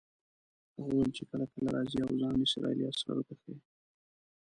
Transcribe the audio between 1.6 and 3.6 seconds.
راځي او ځان اسرائیلي عسکرو ته ښیي.